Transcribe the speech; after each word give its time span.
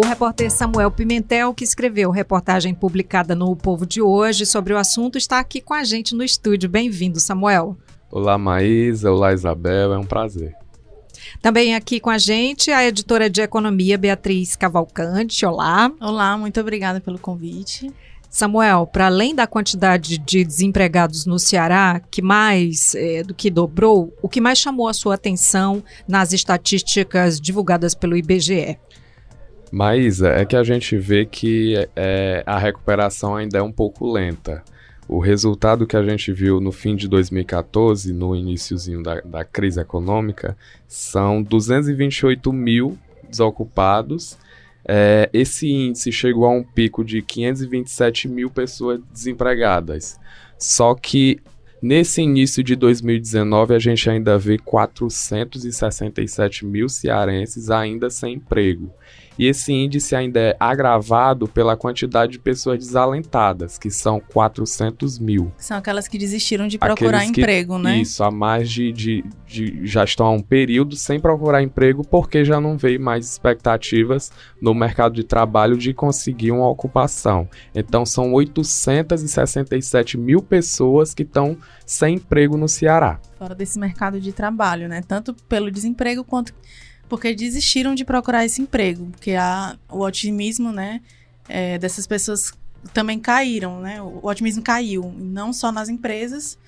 O 0.00 0.06
repórter 0.06 0.48
Samuel 0.48 0.92
Pimentel, 0.92 1.52
que 1.52 1.64
escreveu 1.64 2.12
reportagem 2.12 2.72
publicada 2.72 3.34
no 3.34 3.50
o 3.50 3.56
Povo 3.56 3.84
de 3.84 4.00
hoje 4.00 4.46
sobre 4.46 4.72
o 4.72 4.78
assunto, 4.78 5.18
está 5.18 5.40
aqui 5.40 5.60
com 5.60 5.74
a 5.74 5.82
gente 5.82 6.14
no 6.14 6.22
estúdio. 6.22 6.70
Bem-vindo, 6.70 7.18
Samuel. 7.18 7.76
Olá, 8.08 8.38
Maísa. 8.38 9.10
Olá, 9.10 9.32
Isabel. 9.32 9.92
É 9.92 9.98
um 9.98 10.06
prazer. 10.06 10.54
Também 11.42 11.74
aqui 11.74 11.98
com 11.98 12.10
a 12.10 12.16
gente 12.16 12.70
a 12.70 12.86
editora 12.86 13.28
de 13.28 13.40
economia 13.40 13.98
Beatriz 13.98 14.54
Cavalcante. 14.54 15.44
Olá. 15.44 15.90
Olá, 16.00 16.38
muito 16.38 16.60
obrigada 16.60 17.00
pelo 17.00 17.18
convite. 17.18 17.92
Samuel, 18.30 18.86
para 18.86 19.06
além 19.06 19.34
da 19.34 19.48
quantidade 19.48 20.16
de 20.18 20.44
desempregados 20.44 21.26
no 21.26 21.40
Ceará, 21.40 22.00
que 22.08 22.22
mais 22.22 22.94
é, 22.94 23.24
do 23.24 23.34
que 23.34 23.50
dobrou, 23.50 24.16
o 24.22 24.28
que 24.28 24.40
mais 24.40 24.58
chamou 24.58 24.86
a 24.86 24.94
sua 24.94 25.16
atenção 25.16 25.82
nas 26.06 26.32
estatísticas 26.32 27.40
divulgadas 27.40 27.96
pelo 27.96 28.16
IBGE? 28.16 28.78
Maísa, 29.70 30.28
é 30.28 30.44
que 30.44 30.56
a 30.56 30.62
gente 30.62 30.96
vê 30.96 31.26
que 31.26 31.88
é, 31.94 32.42
a 32.46 32.58
recuperação 32.58 33.36
ainda 33.36 33.58
é 33.58 33.62
um 33.62 33.72
pouco 33.72 34.10
lenta. 34.10 34.62
O 35.08 35.20
resultado 35.20 35.86
que 35.86 35.96
a 35.96 36.02
gente 36.02 36.32
viu 36.32 36.60
no 36.60 36.70
fim 36.70 36.94
de 36.94 37.08
2014, 37.08 38.12
no 38.12 38.36
iníciozinho 38.36 39.02
da, 39.02 39.22
da 39.22 39.44
crise 39.44 39.80
econômica, 39.80 40.54
são 40.86 41.42
228 41.42 42.52
mil 42.52 42.98
desocupados. 43.28 44.36
É, 44.86 45.28
esse 45.32 45.70
índice 45.70 46.12
chegou 46.12 46.44
a 46.44 46.50
um 46.50 46.62
pico 46.62 47.02
de 47.04 47.22
527 47.22 48.28
mil 48.28 48.50
pessoas 48.50 49.00
desempregadas. 49.10 50.20
Só 50.58 50.94
que 50.94 51.40
nesse 51.80 52.20
início 52.20 52.62
de 52.62 52.76
2019 52.76 53.74
a 53.74 53.78
gente 53.78 54.10
ainda 54.10 54.36
vê 54.36 54.58
467 54.58 56.66
mil 56.66 56.86
cearenses 56.88 57.70
ainda 57.70 58.10
sem 58.10 58.34
emprego. 58.34 58.92
E 59.38 59.46
esse 59.46 59.72
índice 59.72 60.16
ainda 60.16 60.40
é 60.40 60.56
agravado 60.58 61.46
pela 61.46 61.76
quantidade 61.76 62.32
de 62.32 62.38
pessoas 62.40 62.78
desalentadas, 62.78 63.78
que 63.78 63.90
são 63.90 64.20
400 64.20 65.18
mil. 65.18 65.52
São 65.56 65.76
aquelas 65.76 66.08
que 66.08 66.18
desistiram 66.18 66.66
de 66.66 66.76
procurar 66.76 67.24
emprego, 67.24 67.78
né? 67.78 67.98
Isso, 67.98 68.24
há 68.24 68.30
mais 68.30 68.68
de, 68.68 68.92
de, 68.92 69.24
de, 69.46 69.86
já 69.86 70.02
estão 70.02 70.26
há 70.26 70.30
um 70.32 70.42
período 70.42 70.96
sem 70.96 71.20
procurar 71.20 71.62
emprego 71.62 72.02
porque 72.02 72.44
já 72.44 72.60
não 72.60 72.76
veio 72.76 73.00
mais 73.00 73.24
expectativas 73.24 74.32
no 74.60 74.74
mercado 74.74 75.14
de 75.14 75.22
trabalho 75.22 75.76
de 75.76 75.94
conseguir 75.94 76.50
uma 76.50 76.68
ocupação. 76.68 77.48
Então 77.74 78.04
são 78.04 78.32
867 78.32 80.18
mil 80.18 80.42
pessoas 80.42 81.14
que 81.14 81.22
estão 81.22 81.56
sem 81.86 82.16
emprego 82.16 82.56
no 82.56 82.68
Ceará. 82.68 83.20
Fora 83.38 83.54
desse 83.54 83.78
mercado 83.78 84.20
de 84.20 84.32
trabalho, 84.32 84.88
né? 84.88 85.00
Tanto 85.06 85.32
pelo 85.48 85.70
desemprego 85.70 86.24
quanto 86.24 86.52
porque 87.08 87.34
desistiram 87.34 87.94
de 87.94 88.04
procurar 88.04 88.44
esse 88.44 88.60
emprego, 88.60 89.06
porque 89.06 89.32
a, 89.32 89.76
o 89.88 90.00
otimismo, 90.00 90.72
né, 90.72 91.00
é, 91.48 91.78
dessas 91.78 92.06
pessoas 92.06 92.52
também 92.92 93.18
caíram, 93.18 93.80
né? 93.80 94.00
O, 94.00 94.20
otimismo 94.26 94.62
caiu, 94.62 95.12
não 95.16 95.52
só 95.52 95.72
nas 95.72 95.88
empresas, 95.88 96.58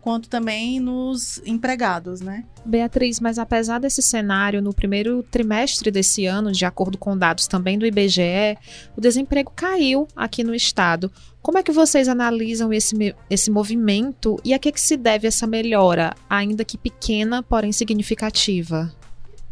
quanto 0.00 0.28
também 0.28 0.80
nos 0.80 1.42
empregados, 1.44 2.20
né? 2.20 2.44
Beatriz, 2.64 3.20
mas 3.20 3.38
apesar 3.38 3.78
desse 3.78 4.00
cenário, 4.00 4.62
no 4.62 4.72
primeiro 4.72 5.22
trimestre 5.22 5.90
desse 5.90 6.24
ano, 6.24 6.52
de 6.52 6.64
acordo 6.64 6.96
com 6.96 7.16
dados 7.16 7.46
também 7.46 7.78
do 7.78 7.86
IBGE, 7.86 8.56
o 8.96 9.00
desemprego 9.00 9.52
caiu 9.54 10.06
aqui 10.16 10.42
no 10.42 10.54
estado. 10.54 11.10
Como 11.42 11.58
é 11.58 11.62
que 11.62 11.72
vocês 11.72 12.08
analisam 12.08 12.72
esse, 12.72 13.14
esse 13.28 13.50
movimento 13.50 14.38
e 14.44 14.54
a 14.54 14.58
que, 14.58 14.72
que 14.72 14.80
se 14.80 14.96
deve 14.96 15.26
essa 15.26 15.46
melhora, 15.46 16.14
ainda 16.28 16.64
que 16.64 16.78
pequena, 16.78 17.42
porém 17.42 17.72
significativa? 17.72 18.92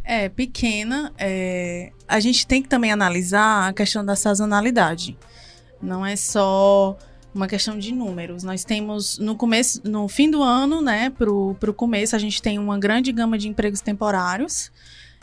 É, 0.06 0.28
pequena. 0.28 1.12
É... 1.19 1.91
A 2.06 2.21
gente 2.21 2.47
tem 2.47 2.62
que 2.62 2.69
também 2.69 2.93
analisar 2.93 3.69
a 3.69 3.72
questão 3.72 4.05
da 4.05 4.15
sazonalidade. 4.15 5.19
Não 5.83 6.06
é 6.06 6.15
só 6.15 6.97
uma 7.34 7.49
questão 7.49 7.77
de 7.77 7.93
números. 7.93 8.45
Nós 8.45 8.65
temos 8.65 9.19
no 9.19 9.34
começo, 9.34 9.81
no 9.84 10.06
fim 10.09 10.31
do 10.31 10.43
ano, 10.43 10.81
né, 10.81 11.11
pro, 11.11 11.56
pro 11.59 11.75
começo, 11.75 12.15
a 12.15 12.19
gente 12.19 12.41
tem 12.41 12.59
uma 12.59 12.78
grande 12.78 13.11
gama 13.11 13.37
de 13.37 13.49
empregos 13.49 13.81
temporários. 13.81 14.71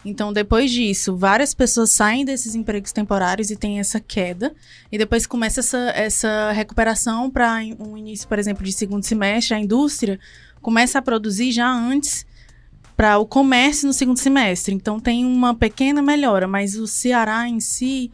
Então, 0.05 0.33
depois 0.33 0.69
disso, 0.69 1.16
várias 1.16 1.53
pessoas 1.53 1.91
saem 1.91 2.25
desses 2.25 2.55
empregos 2.55 2.91
temporários 2.91 3.49
e 3.49 3.55
tem 3.55 3.79
essa 3.79 4.01
queda. 4.01 4.53
E 4.91 4.97
depois 4.97 5.25
começa 5.25 5.61
essa, 5.61 5.77
essa 5.95 6.51
recuperação 6.51 7.31
para 7.31 7.61
um 7.79 7.97
início, 7.97 8.27
por 8.27 8.38
exemplo, 8.38 8.66
de 8.66 8.73
segundo 8.73 9.03
semestre. 9.03 9.55
A 9.55 9.59
indústria 9.59 10.19
começa 10.61 10.99
a 10.99 11.01
produzir 11.01 11.53
já 11.53 11.72
antes 11.72 12.25
para 12.95 13.17
o 13.17 13.25
comércio 13.25 13.87
no 13.87 13.93
segundo 13.93 14.17
semestre. 14.17 14.73
Então 14.73 14.99
tem 14.99 15.25
uma 15.25 15.53
pequena 15.53 16.01
melhora, 16.01 16.47
mas 16.47 16.75
o 16.75 16.87
Ceará 16.87 17.47
em 17.47 17.59
si, 17.59 18.11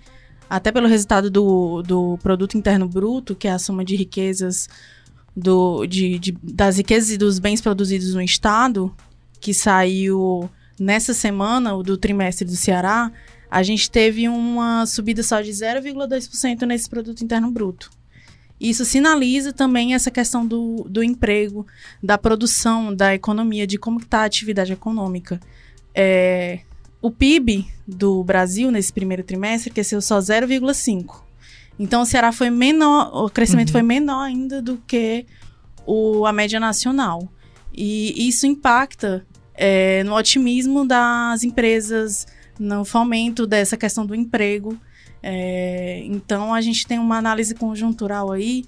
até 0.50 0.72
pelo 0.72 0.88
resultado 0.88 1.30
do, 1.30 1.82
do 1.82 2.18
produto 2.22 2.58
interno 2.58 2.88
bruto, 2.88 3.36
que 3.36 3.48
é 3.48 3.52
a 3.52 3.60
soma 3.60 3.84
de 3.84 3.96
riquezas 3.96 4.68
do, 5.36 5.86
de, 5.86 6.20
de, 6.20 6.38
das 6.44 6.78
riquezas 6.78 7.12
e 7.12 7.18
dos 7.18 7.40
bens 7.40 7.62
produzidos 7.62 8.14
no 8.14 8.22
estado, 8.22 8.94
que 9.40 9.54
saiu 9.54 10.50
nessa 10.80 11.14
semana, 11.14 11.76
o 11.76 11.84
do 11.84 11.98
trimestre 11.98 12.46
do 12.46 12.56
Ceará, 12.56 13.12
a 13.50 13.64
gente 13.64 13.90
teve 13.90 14.30
uma 14.30 14.86
subida 14.86 15.24
só 15.24 15.42
de 15.42 15.52
0,2% 15.52 16.62
nesse 16.64 16.90
produto 16.90 17.24
interno 17.24 17.52
bruto. 17.52 17.90
Isso 18.60 18.84
sinaliza 18.84 19.54
também 19.54 19.94
essa 19.94 20.12
questão 20.12 20.46
do, 20.46 20.86
do 20.90 21.02
emprego, 21.02 21.66
da 22.04 22.18
produção, 22.18 22.94
da 22.94 23.16
economia, 23.16 23.66
de 23.66 23.78
como 23.78 24.00
está 24.00 24.20
a 24.22 24.26
atividade 24.26 24.74
econômica. 24.74 25.40
É, 25.96 26.60
o 27.02 27.10
PIB 27.10 27.66
do 27.88 28.24
Brasil 28.24 28.70
nesse 28.70 28.92
primeiro 28.92 29.24
trimestre 29.24 29.70
cresceu 29.72 30.02
só 30.02 30.20
0,5. 30.20 31.22
Então 31.80 32.02
o 32.02 32.06
Ceará 32.06 32.34
foi 32.34 32.50
menor, 32.50 33.10
o 33.14 33.30
crescimento 33.30 33.70
uhum. 33.70 33.74
foi 33.74 33.82
menor 33.82 34.24
ainda 34.24 34.62
do 34.62 34.78
que 34.86 35.26
o, 35.86 36.26
a 36.26 36.34
média 36.34 36.60
nacional. 36.60 37.32
E 37.74 38.28
isso 38.28 38.46
impacta 38.46 39.26
é, 39.56 40.04
no 40.04 40.14
otimismo 40.14 40.86
das 40.86 41.44
empresas, 41.44 42.28
no 42.60 42.84
fomento 42.84 43.48
dessa 43.48 43.78
questão 43.78 44.06
do 44.06 44.14
emprego. 44.14 44.78
É, 45.22 46.02
então 46.06 46.54
a 46.54 46.62
gente 46.62 46.88
tem 46.88 46.98
uma 47.00 47.18
análise 47.18 47.54
conjuntural 47.54 48.32
aí 48.32 48.64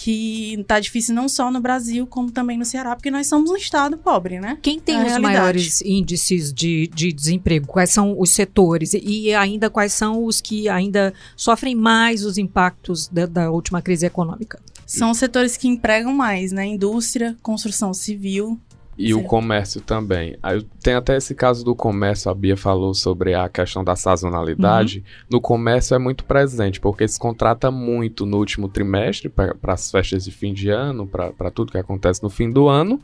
que 0.00 0.54
está 0.54 0.78
difícil 0.78 1.12
não 1.12 1.28
só 1.28 1.50
no 1.50 1.60
Brasil, 1.60 2.06
como 2.06 2.30
também 2.30 2.56
no 2.56 2.64
Ceará, 2.64 2.94
porque 2.94 3.10
nós 3.10 3.26
somos 3.26 3.50
um 3.50 3.56
estado 3.56 3.98
pobre, 3.98 4.38
né? 4.38 4.56
Quem 4.62 4.78
tem 4.78 4.94
é 4.94 4.98
os 4.98 5.04
realidade. 5.08 5.34
maiores 5.34 5.80
índices 5.80 6.52
de, 6.52 6.86
de 6.94 7.12
desemprego? 7.12 7.66
Quais 7.66 7.90
são 7.90 8.14
os 8.16 8.30
setores? 8.30 8.92
E 8.94 9.34
ainda 9.34 9.68
quais 9.68 9.92
são 9.92 10.24
os 10.24 10.40
que 10.40 10.68
ainda 10.68 11.12
sofrem 11.34 11.74
mais 11.74 12.24
os 12.24 12.38
impactos 12.38 13.08
da, 13.08 13.26
da 13.26 13.50
última 13.50 13.82
crise 13.82 14.06
econômica? 14.06 14.60
São 14.86 15.10
os 15.10 15.18
setores 15.18 15.56
que 15.56 15.66
empregam 15.66 16.14
mais, 16.14 16.52
né? 16.52 16.64
Indústria, 16.64 17.36
construção 17.42 17.92
civil, 17.92 18.58
E 18.98 19.14
o 19.14 19.22
comércio 19.22 19.80
também. 19.80 20.36
Tem 20.82 20.94
até 20.94 21.16
esse 21.16 21.34
caso 21.34 21.64
do 21.64 21.74
comércio, 21.74 22.30
a 22.30 22.34
Bia 22.34 22.56
falou 22.56 22.92
sobre 22.92 23.32
a 23.32 23.48
questão 23.48 23.84
da 23.84 23.94
sazonalidade. 23.94 24.98
Uhum. 24.98 25.26
No 25.30 25.40
comércio 25.40 25.94
é 25.94 25.98
muito 25.98 26.24
presente, 26.24 26.80
porque 26.80 27.06
se 27.06 27.18
contrata 27.18 27.70
muito 27.70 28.26
no 28.26 28.38
último 28.38 28.68
trimestre, 28.68 29.28
para 29.28 29.54
as 29.66 29.90
festas 29.90 30.24
de 30.24 30.32
fim 30.32 30.52
de 30.52 30.68
ano, 30.68 31.06
para 31.06 31.50
tudo 31.50 31.70
que 31.70 31.78
acontece 31.78 32.22
no 32.22 32.28
fim 32.28 32.50
do 32.50 32.68
ano. 32.68 33.00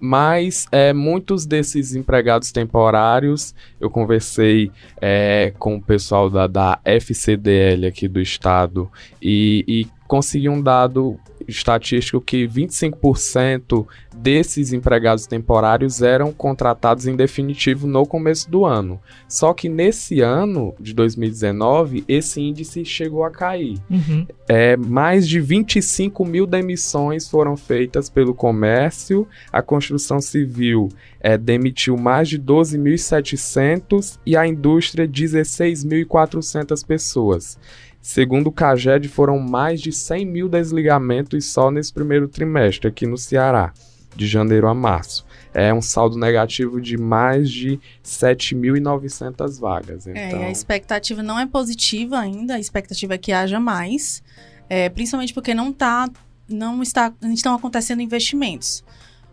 Mas 0.00 0.66
é, 0.72 0.92
muitos 0.92 1.46
desses 1.46 1.94
empregados 1.94 2.50
temporários, 2.50 3.54
eu 3.80 3.88
conversei 3.88 4.72
é, 5.00 5.52
com 5.58 5.76
o 5.76 5.82
pessoal 5.82 6.28
da, 6.28 6.46
da 6.46 6.80
FCDL 6.84 7.86
aqui 7.86 8.08
do 8.08 8.20
estado 8.20 8.90
e, 9.22 9.64
e 9.68 9.95
consegui 10.06 10.48
um 10.48 10.62
dado 10.62 11.18
estatístico 11.46 12.20
que 12.20 12.46
25% 12.46 13.86
desses 14.16 14.72
empregados 14.72 15.26
temporários 15.26 16.00
eram 16.02 16.32
contratados 16.32 17.06
em 17.06 17.14
definitivo 17.14 17.86
no 17.86 18.06
começo 18.06 18.50
do 18.50 18.64
ano. 18.64 19.00
Só 19.28 19.52
que 19.52 19.68
nesse 19.68 20.20
ano 20.20 20.74
de 20.80 20.94
2019, 20.94 22.04
esse 22.08 22.40
índice 22.40 22.84
chegou 22.84 23.24
a 23.24 23.30
cair. 23.30 23.78
Uhum. 23.90 24.26
É, 24.48 24.76
mais 24.76 25.28
de 25.28 25.40
25 25.40 26.24
mil 26.24 26.46
demissões 26.46 27.28
foram 27.28 27.56
feitas 27.56 28.08
pelo 28.08 28.34
comércio, 28.34 29.26
a 29.52 29.60
construção 29.60 30.20
civil 30.20 30.88
é, 31.20 31.36
demitiu 31.36 31.96
mais 31.96 32.28
de 32.28 32.38
12.700 32.38 34.18
e 34.24 34.36
a 34.36 34.46
indústria 34.46 35.06
16.400 35.06 36.86
pessoas. 36.86 37.58
Segundo 38.06 38.46
o 38.46 38.52
CAGED, 38.52 39.08
foram 39.08 39.36
mais 39.36 39.80
de 39.80 39.90
100 39.90 40.26
mil 40.26 40.48
desligamentos 40.48 41.44
só 41.46 41.72
nesse 41.72 41.92
primeiro 41.92 42.28
trimestre 42.28 42.86
aqui 42.86 43.04
no 43.04 43.18
Ceará, 43.18 43.72
de 44.14 44.28
janeiro 44.28 44.68
a 44.68 44.74
março. 44.74 45.26
É 45.52 45.74
um 45.74 45.82
saldo 45.82 46.16
negativo 46.16 46.80
de 46.80 46.96
mais 46.96 47.50
de 47.50 47.80
7.900 48.04 49.58
vagas. 49.58 50.06
Então... 50.06 50.22
É, 50.22 50.44
a 50.44 50.50
expectativa 50.52 51.20
não 51.20 51.36
é 51.36 51.46
positiva 51.46 52.16
ainda, 52.16 52.54
a 52.54 52.60
expectativa 52.60 53.14
é 53.14 53.18
que 53.18 53.32
haja 53.32 53.58
mais, 53.58 54.22
é, 54.68 54.88
principalmente 54.88 55.34
porque 55.34 55.52
não, 55.52 55.72
tá, 55.72 56.08
não 56.48 56.84
está, 56.84 57.12
estão 57.32 57.56
acontecendo 57.56 58.02
investimentos. 58.02 58.84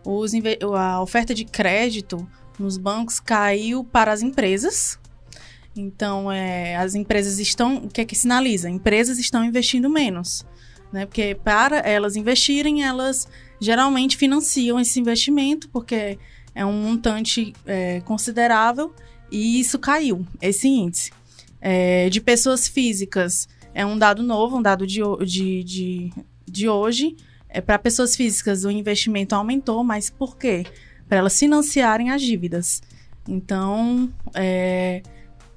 Os, 0.04 0.32
a 0.76 1.00
oferta 1.00 1.32
de 1.32 1.44
crédito 1.44 2.28
nos 2.58 2.76
bancos 2.76 3.20
caiu 3.20 3.84
para 3.84 4.12
as 4.12 4.20
empresas, 4.20 4.98
então, 5.76 6.30
é, 6.30 6.76
as 6.76 6.94
empresas 6.94 7.38
estão. 7.38 7.78
O 7.78 7.88
que 7.88 8.00
é 8.00 8.04
que 8.04 8.14
sinaliza? 8.14 8.70
Empresas 8.70 9.18
estão 9.18 9.44
investindo 9.44 9.90
menos. 9.90 10.44
Né? 10.92 11.06
Porque 11.06 11.34
para 11.34 11.78
elas 11.78 12.14
investirem, 12.14 12.84
elas 12.84 13.26
geralmente 13.60 14.16
financiam 14.16 14.78
esse 14.78 15.00
investimento, 15.00 15.68
porque 15.70 16.18
é 16.54 16.64
um 16.64 16.72
montante 16.72 17.52
é, 17.66 18.00
considerável, 18.02 18.94
e 19.30 19.58
isso 19.58 19.78
caiu, 19.78 20.24
esse 20.40 20.68
índice. 20.68 21.10
É, 21.60 22.08
de 22.10 22.20
pessoas 22.20 22.68
físicas, 22.68 23.48
é 23.74 23.84
um 23.84 23.98
dado 23.98 24.22
novo, 24.22 24.58
um 24.58 24.62
dado 24.62 24.86
de, 24.86 25.00
de, 25.24 25.64
de, 25.64 26.12
de 26.46 26.68
hoje. 26.68 27.16
É, 27.48 27.60
para 27.60 27.78
pessoas 27.78 28.14
físicas, 28.14 28.64
o 28.64 28.70
investimento 28.70 29.34
aumentou, 29.34 29.82
mas 29.82 30.10
por 30.10 30.36
quê? 30.36 30.64
Para 31.08 31.18
elas 31.18 31.38
financiarem 31.38 32.10
as 32.10 32.22
dívidas. 32.22 32.80
Então, 33.26 34.12
é, 34.34 35.02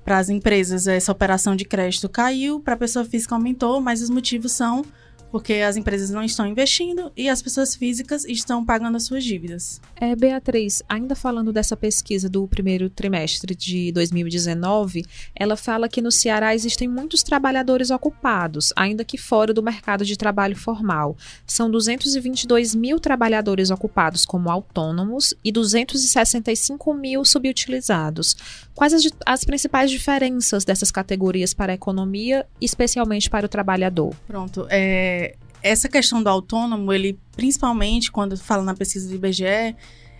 para 0.07 0.19
as 0.19 0.29
empresas, 0.29 0.87
essa 0.87 1.11
operação 1.11 1.53
de 1.53 1.65
crédito 1.65 2.07
caiu, 2.07 2.61
para 2.61 2.75
a 2.75 2.77
pessoa 2.77 3.03
física 3.03 3.35
aumentou, 3.35 3.81
mas 3.81 4.01
os 4.01 4.09
motivos 4.09 4.53
são 4.53 4.85
porque 5.31 5.53
as 5.55 5.75
empresas 5.75 6.09
não 6.09 6.23
estão 6.23 6.45
investindo 6.45 7.11
e 7.15 7.29
as 7.29 7.41
pessoas 7.41 7.75
físicas 7.75 8.25
estão 8.25 8.65
pagando 8.65 8.95
as 8.95 9.05
suas 9.05 9.23
dívidas. 9.23 9.81
É, 9.95 10.15
Beatriz, 10.15 10.83
ainda 10.87 11.15
falando 11.15 11.51
dessa 11.51 11.75
pesquisa 11.75 12.29
do 12.29 12.47
primeiro 12.47 12.89
trimestre 12.89 13.55
de 13.55 13.91
2019, 13.91 15.05
ela 15.35 15.55
fala 15.55 15.89
que 15.89 16.01
no 16.01 16.11
Ceará 16.11 16.53
existem 16.53 16.87
muitos 16.87 17.23
trabalhadores 17.23 17.91
ocupados, 17.91 18.71
ainda 18.75 19.03
que 19.03 19.17
fora 19.17 19.53
do 19.53 19.63
mercado 19.63 20.05
de 20.05 20.17
trabalho 20.17 20.55
formal. 20.55 21.15
São 21.45 21.69
222 21.69 22.75
mil 22.75 22.99
trabalhadores 22.99 23.69
ocupados 23.69 24.25
como 24.25 24.49
autônomos 24.49 25.33
e 25.43 25.51
265 25.51 26.93
mil 26.93 27.23
subutilizados. 27.25 28.35
Quais 28.73 28.93
as, 28.93 29.09
as 29.25 29.43
principais 29.43 29.89
diferenças 29.89 30.63
dessas 30.63 30.91
categorias 30.91 31.53
para 31.53 31.73
a 31.73 31.75
economia, 31.75 32.45
especialmente 32.61 33.29
para 33.29 33.45
o 33.45 33.49
trabalhador? 33.49 34.13
Pronto. 34.27 34.67
É, 34.69 35.26
essa 35.61 35.89
questão 35.89 36.21
do 36.21 36.29
autônomo, 36.29 36.91
ele 36.93 37.19
principalmente 37.35 38.11
quando 38.11 38.37
fala 38.37 38.63
na 38.63 38.73
pesquisa 38.73 39.07
do 39.07 39.15
IBGE, 39.15 39.75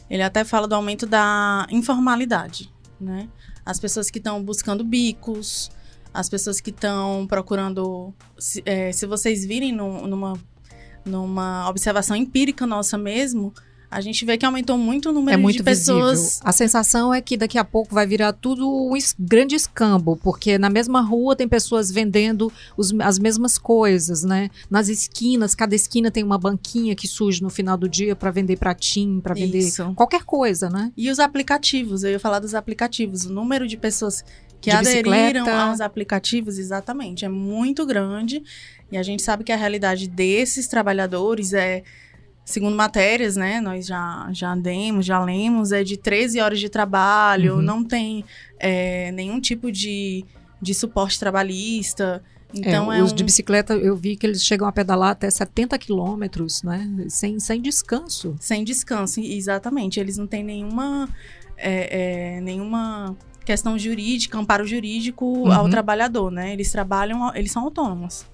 ele 0.10 0.24
até 0.24 0.44
fala 0.44 0.68
do 0.68 0.76
aumento 0.76 1.06
da 1.06 1.68
informalidade, 1.70 2.72
né? 3.00 3.28
As 3.66 3.80
pessoas 3.80 4.10
que 4.10 4.18
estão 4.18 4.42
buscando 4.42 4.84
bicos, 4.84 5.70
as 6.14 6.30
pessoas 6.30 6.62
que 6.62 6.70
estão 6.70 7.28
procurando. 7.28 8.14
Se, 8.40 8.64
é, 8.66 8.92
se 8.92 9.06
vocês 9.06 9.46
virem 9.46 9.72
no, 9.72 10.08
numa, 10.08 10.34
numa 11.06 11.70
observação 11.70 12.16
empírica 12.16 12.66
nossa 12.66 12.98
mesmo, 12.98 13.54
a 13.90 14.02
gente 14.02 14.26
vê 14.26 14.38
que 14.38 14.46
aumentou 14.46 14.78
muito 14.78 15.10
o 15.10 15.14
número 15.14 15.38
é 15.38 15.42
muito 15.42 15.58
de 15.58 15.64
pessoas. 15.64 16.20
Visível. 16.20 16.42
A 16.44 16.52
sensação 16.52 17.14
é 17.14 17.22
que 17.22 17.38
daqui 17.38 17.58
a 17.58 17.64
pouco 17.64 17.96
vai 17.96 18.06
virar 18.06 18.34
tudo 18.34 18.70
um 18.70 18.98
grande 19.18 19.56
escambo, 19.56 20.18
porque 20.18 20.58
na 20.58 20.70
mesma 20.70 21.02
rua 21.02 21.36
tem 21.36 21.48
pessoas 21.48 21.90
vendendo 21.90 22.52
os, 22.76 22.94
as 23.00 23.18
mesmas 23.18 23.58
coisas, 23.58 24.24
né? 24.24 24.50
Nas 24.70 24.90
esquinas, 24.90 25.56
cada 25.56 25.74
esquina 25.74 26.12
tem 26.12 26.24
uma 26.24 26.38
banquinha 26.38 26.96
que 26.96 27.08
surge 27.08 27.42
no 27.42 27.50
final 27.50 27.78
do 27.78 27.88
dia 27.88 28.16
para 28.16 28.30
vender 28.30 28.58
pratinho, 28.58 29.22
para 29.22 29.34
vender 29.34 29.60
Isso. 29.60 29.94
qualquer 29.96 30.24
coisa, 30.24 30.70
né? 30.70 30.92
E 30.98 31.10
os 31.10 31.20
aplicativos, 31.20 32.04
eu 32.04 32.12
ia 32.12 32.20
falar 32.20 32.40
dos 32.40 32.54
aplicativos, 32.54 33.26
o 33.26 33.32
número 33.32 33.68
de 33.68 33.78
pessoas 33.78 34.24
que 34.60 34.70
de 34.70 34.76
aderiram 34.76 35.44
bicicleta. 35.44 35.52
aos 35.52 35.82
aplicativos, 35.82 36.58
exatamente, 36.58 37.24
é 37.24 37.30
muito 37.30 37.86
grande. 37.86 38.44
E 38.92 38.98
a 38.98 39.04
gente 39.04 39.22
sabe 39.22 39.44
que 39.44 39.52
a 39.52 39.56
realidade 39.56 40.08
desses 40.08 40.68
trabalhadores 40.68 41.54
é 41.54 41.84
segundo 42.48 42.78
matérias, 42.78 43.36
né, 43.36 43.60
nós 43.60 43.86
já, 43.86 44.30
já 44.32 44.56
demos, 44.56 45.06
já 45.06 45.22
lemos, 45.22 45.74
é 45.74 45.84
de 45.84 45.98
13 45.98 46.40
horas 46.40 46.60
de 46.62 46.70
trabalho, 46.70 47.56
uhum. 47.56 47.62
não 47.62 47.84
tem 47.84 48.24
é, 48.58 49.12
nenhum 49.12 49.42
tipo 49.42 49.70
de, 49.70 50.24
de 50.62 50.74
suporte 50.74 51.20
trabalhista. 51.20 52.24
Então 52.54 52.92
é, 52.92 53.00
é 53.00 53.04
os 53.04 53.12
um... 53.12 53.16
de 53.16 53.26
bicicleta, 53.26 53.74
eu 53.74 53.98
vi 53.98 54.16
que 54.16 54.26
eles 54.26 54.42
chegam 54.46 54.66
a 54.66 54.72
pedalar 54.72 55.10
até 55.10 55.30
70 55.30 55.78
quilômetros, 55.78 56.64
né? 56.64 56.90
Sem, 57.10 57.38
sem 57.38 57.62
descanso. 57.62 58.38
Sem 58.40 58.64
descanso, 58.64 59.20
exatamente. 59.20 60.00
Eles 60.00 60.18
não 60.18 60.26
têm 60.26 60.42
nenhuma, 60.42 61.10
é, 61.58 62.38
é, 62.38 62.42
nenhuma 62.42 63.14
questão 63.44 63.78
jurídica, 63.78 64.38
amparo 64.38 64.66
jurídico 64.66 65.26
uhum. 65.26 65.52
ao 65.52 65.70
trabalhador, 65.70 66.32
né? 66.32 66.54
Eles 66.54 66.72
trabalham, 66.72 67.36
eles 67.36 67.52
são 67.52 67.66
autônomos. 67.66 68.26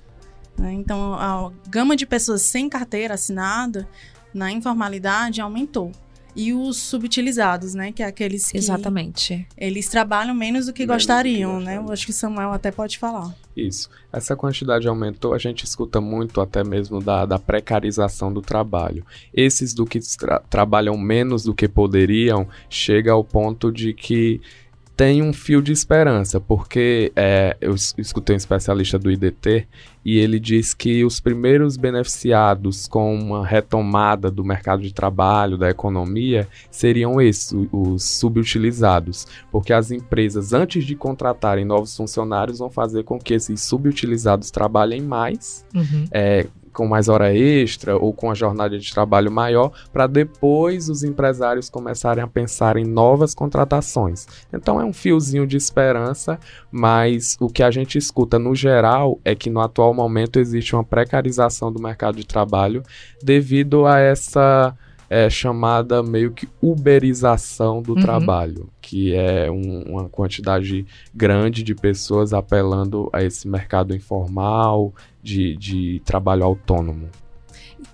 Né? 0.58 0.74
Então, 0.74 1.14
a 1.14 1.52
gama 1.70 1.96
de 1.96 2.06
pessoas 2.06 2.42
sem 2.42 2.70
carteira 2.70 3.14
assinada 3.14 3.88
na 4.34 4.52
informalidade 4.52 5.42
aumentou. 5.42 5.92
E 6.36 6.52
os 6.52 6.78
subutilizados, 6.78 7.76
né? 7.76 7.92
Que 7.92 8.02
é 8.02 8.08
aqueles 8.08 8.50
que. 8.50 8.58
Exatamente. 8.58 9.48
Eles 9.56 9.88
trabalham 9.88 10.34
menos 10.34 10.66
do 10.66 10.74
que 10.74 10.82
menos 10.82 10.96
gostariam, 10.96 11.60
que 11.60 11.66
né? 11.66 11.78
Eu 11.78 11.92
acho 11.92 12.06
que 12.06 12.12
o 12.12 12.14
Samuel 12.14 12.52
até 12.52 12.72
pode 12.72 12.98
falar. 12.98 13.36
Isso. 13.56 13.88
Essa 14.12 14.36
quantidade 14.36 14.88
aumentou, 14.88 15.36
a 15.36 15.38
gente 15.38 15.64
escuta 15.64 16.02
muito 16.02 16.42
até 16.42 16.64
mesmo 16.64 17.00
da, 17.00 17.26
da 17.28 17.38
precarização 17.38 18.34
do 18.34 18.42
trabalho. 18.42 19.06
Esses 19.32 19.76
do 19.76 19.86
que 19.86 20.00
tra 20.18 20.40
trabalham 20.40 20.98
menos 20.98 21.44
do 21.44 21.54
que 21.54 21.68
poderiam, 21.68 22.48
chega 22.68 23.12
ao 23.12 23.24
ponto 23.24 23.72
de 23.72 23.94
que 23.94 24.42
tem 24.96 25.24
um 25.24 25.34
fio 25.34 25.62
de 25.62 25.72
esperança, 25.72 26.40
porque 26.40 27.12
é, 27.16 27.58
eu 27.60 27.74
escutei 27.98 28.36
um 28.36 28.38
especialista 28.38 29.00
do 29.00 29.10
IDT 29.10 29.68
e 30.06 30.20
ele 30.20 30.40
diz 30.40 30.74
que 30.74 31.04
os 31.04 31.20
primeiros 31.20 31.78
beneficiados 31.78 32.88
com 32.88 33.16
uma 33.16 33.46
retomada 33.46 34.30
do 34.30 34.44
mercado 34.44 34.84
de 34.84 34.94
trabalho, 34.94 35.58
da 35.58 35.70
economia, 35.70 36.48
seriam 36.70 37.20
esses, 37.20 37.56
os 37.72 38.04
subutilizados, 38.04 39.26
porque 39.52 39.74
as 39.74 39.90
empresas, 39.90 40.54
antes 40.54 40.86
de 40.86 40.96
contratarem 40.96 41.66
novos 41.66 41.96
funcionários, 41.96 42.60
vão 42.60 42.70
fazer 42.70 43.04
com 43.04 43.18
que 43.18 43.34
esses 43.34 43.62
subutilizados 43.62 44.52
trabalhem 44.52 45.02
mais, 45.02 45.66
uhum. 45.74 46.06
é, 46.12 46.48
com 46.74 46.88
mais 46.88 47.08
hora 47.08 47.34
extra 47.34 47.96
ou 47.96 48.14
com 48.14 48.30
a 48.30 48.34
jornada 48.34 48.78
de 48.78 48.92
trabalho 48.92 49.32
maior, 49.32 49.72
para 49.92 50.08
depois 50.08 50.90
os 50.90 51.04
empresários 51.04 51.70
começarem 51.70 52.24
a 52.24 52.28
pensar 52.28 52.76
em 52.78 52.84
novas 52.84 53.34
contratações. 53.34 54.28
Então 54.52 54.82
é 54.82 54.84
um 54.84 54.94
fiozinho 54.94 55.48
de 55.48 55.56
esperança, 55.56 56.40
mas 56.72 57.38
o 57.40 57.48
que 57.48 57.64
a 57.64 57.72
gente 57.72 57.98
escuta 57.98 58.38
no 58.38 58.56
geral 58.56 59.20
é 59.24 59.36
que 59.36 59.50
no 59.50 59.62
atual 59.62 59.94
momento 59.94 60.40
existe 60.40 60.76
uma 60.76 60.84
precarização 60.84 61.72
do 61.72 61.82
mercado 61.82 62.18
de 62.18 62.26
trabalho 62.26 62.84
devido 63.22 63.86
a 63.86 64.00
essa 64.00 64.76
é 65.14 65.30
chamada 65.30 66.02
meio 66.02 66.32
que 66.32 66.50
uberização 66.60 67.84
do 67.84 67.94
uhum. 67.94 68.02
trabalho, 68.02 68.68
que 68.82 69.14
é 69.14 69.50
um, 69.52 69.84
uma 69.84 70.10
quantidade 70.10 70.88
grande 71.14 71.62
de 71.62 71.76
pessoas 71.76 72.34
apelando 72.34 73.12
a 73.14 73.24
esse 73.24 73.48
mercado 73.48 73.96
informal 73.96 74.92
de, 75.22 75.56
de 75.56 76.02
trabalho 76.04 76.44
autônomo. 76.44 77.10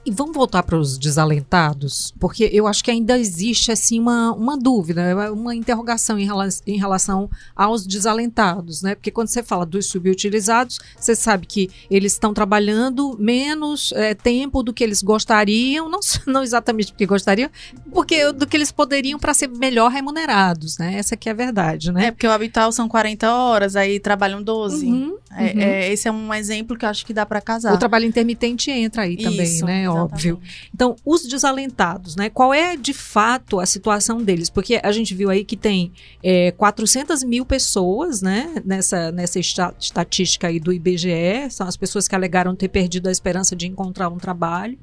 E 0.10 0.12
vamos 0.12 0.36
voltar 0.36 0.64
para 0.64 0.76
os 0.76 0.98
desalentados, 0.98 2.12
porque 2.20 2.50
eu 2.52 2.66
acho 2.66 2.84
que 2.84 2.90
ainda 2.90 3.16
existe 3.20 3.72
assim 3.72 4.00
uma, 4.00 4.34
uma 4.34 4.58
dúvida, 4.58 5.32
uma 5.32 5.54
interrogação 5.54 6.18
em, 6.18 6.26
rela 6.26 6.50
em 6.66 6.80
relação 6.80 7.30
aos 7.56 7.86
desalentados, 7.86 8.82
né? 8.82 8.96
Porque 8.96 9.12
quando 9.12 9.28
você 9.28 9.44
fala 9.44 9.68
dos 9.68 9.86
subutilizados, 9.86 10.80
você 11.00 11.16
sabe 11.16 11.46
que 11.46 11.70
eles 11.92 12.14
estão 12.14 12.34
trabalhando 12.34 13.16
menos 13.20 13.94
é, 13.96 14.16
tempo 14.16 14.64
do 14.64 14.74
que 14.74 14.84
eles 14.84 15.04
gostariam, 15.04 15.88
não, 15.88 16.00
não 16.26 16.42
exatamente 16.42 16.92
porque 16.92 17.06
gostariam, 17.06 17.52
porque 17.94 18.32
do 18.32 18.48
que 18.48 18.58
eles 18.58 18.72
poderiam 18.72 19.20
para 19.20 19.36
ser 19.36 19.48
melhor 19.48 19.92
remunerados, 19.92 20.80
né? 20.80 20.96
Essa 20.96 21.16
que 21.16 21.30
é 21.30 21.34
a 21.34 21.36
verdade, 21.36 21.92
né? 21.92 22.08
É, 22.08 22.12
porque 22.12 22.26
o 22.26 22.32
habital 22.32 22.72
são 22.72 22.90
40 22.90 23.32
horas, 23.32 23.76
aí 23.76 24.00
trabalham 24.00 24.42
12. 24.42 24.88
Uhum, 24.88 25.18
É, 25.38 25.44
uhum. 25.44 25.62
é, 25.62 25.94
esse 25.94 26.08
é 26.08 26.12
um 26.12 26.34
exemplo 26.34 26.76
que 26.76 26.84
eu 26.84 26.90
acho 26.90 27.06
que 27.06 27.14
dá 27.14 27.28
para 27.28 27.40
casar. 27.40 27.76
O 27.76 27.78
trabalho 27.78 28.06
intermitente 28.06 28.72
entra 28.72 29.04
aí 29.04 29.16
também, 29.16 29.44
Isso, 29.44 29.66
né? 29.68 29.84
Óbvio. 30.04 30.40
Então, 30.74 30.96
os 31.06 31.24
desalentados, 31.24 32.16
né? 32.16 32.30
Qual 32.30 32.54
é 32.54 32.76
de 32.78 32.94
fato 32.94 33.60
a 33.60 33.66
situação 33.66 34.22
deles? 34.22 34.50
Porque 34.50 34.80
a 34.84 34.92
gente 34.92 35.14
viu 35.14 35.30
aí 35.30 35.44
que 35.44 35.58
tem 35.58 35.92
é, 36.24 36.52
400 36.52 37.24
mil 37.24 37.46
pessoas, 37.46 38.22
né? 38.22 38.62
Nessa, 38.66 39.12
nessa 39.12 39.40
esta- 39.40 39.74
estatística 39.80 40.48
aí 40.48 40.60
do 40.60 40.72
IBGE, 40.74 41.50
são 41.50 41.68
as 41.68 41.76
pessoas 41.78 42.08
que 42.08 42.16
alegaram 42.16 42.56
ter 42.56 42.68
perdido 42.70 43.08
a 43.08 43.12
esperança 43.12 43.56
de 43.56 43.68
encontrar 43.68 44.10
um 44.10 44.18
trabalho. 44.18 44.78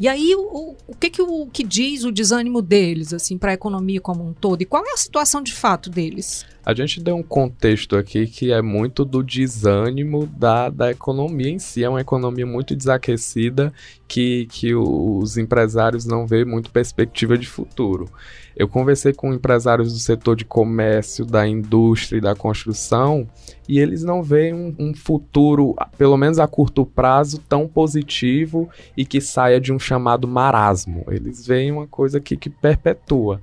E 0.00 0.06
aí, 0.06 0.32
o, 0.36 0.40
o- 0.40 0.76
o 0.86 0.94
que, 0.94 1.10
que, 1.10 1.20
o, 1.20 1.46
que 1.46 1.64
diz 1.64 2.04
o 2.04 2.12
desânimo 2.12 2.62
deles, 2.62 3.12
assim, 3.12 3.36
para 3.36 3.50
a 3.50 3.54
economia 3.54 4.00
como 4.00 4.24
um 4.24 4.32
todo? 4.32 4.62
E 4.62 4.64
qual 4.64 4.84
é 4.86 4.92
a 4.92 4.96
situação 4.96 5.42
de 5.42 5.52
fato 5.52 5.90
deles? 5.90 6.46
A 6.64 6.72
gente 6.72 7.00
deu 7.00 7.16
um 7.16 7.22
contexto 7.22 7.96
aqui 7.96 8.26
que 8.28 8.52
é 8.52 8.62
muito 8.62 9.04
do 9.04 9.24
desânimo 9.24 10.26
da, 10.26 10.68
da 10.68 10.90
economia 10.92 11.48
em 11.50 11.58
si. 11.58 11.82
É 11.82 11.88
uma 11.88 12.00
economia 12.00 12.46
muito 12.46 12.76
desaquecida 12.76 13.72
que, 14.08 14.46
que 14.46 14.74
os 14.74 15.36
empresários 15.36 16.06
não 16.06 16.26
veem 16.26 16.46
muito 16.46 16.70
perspectiva 16.70 17.36
de 17.36 17.46
futuro. 17.46 18.08
Eu 18.56 18.66
conversei 18.66 19.12
com 19.12 19.32
empresários 19.32 19.92
do 19.92 19.98
setor 19.98 20.34
de 20.34 20.44
comércio, 20.44 21.24
da 21.24 21.46
indústria 21.46 22.18
e 22.18 22.20
da 22.20 22.34
construção, 22.34 23.28
e 23.68 23.78
eles 23.78 24.02
não 24.02 24.22
veem 24.22 24.54
um, 24.54 24.74
um 24.78 24.94
futuro, 24.94 25.76
pelo 25.96 26.16
menos 26.16 26.38
a 26.40 26.48
curto 26.48 26.84
prazo, 26.84 27.38
tão 27.48 27.68
positivo 27.68 28.68
e 28.96 29.04
que 29.04 29.20
saia 29.20 29.60
de 29.60 29.72
um 29.72 29.78
chamado 29.78 30.26
marasmo. 30.26 31.04
Eles 31.08 31.46
veem 31.46 31.70
uma 31.70 31.86
coisa 31.86 32.18
que, 32.18 32.36
que 32.36 32.50
perpetua 32.50 33.40